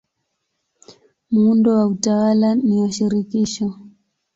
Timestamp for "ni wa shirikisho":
2.55-3.67